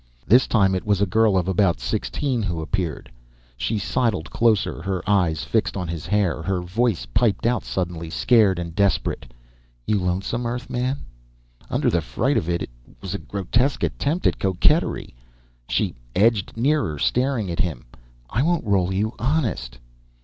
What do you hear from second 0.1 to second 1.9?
This time it was a girl of about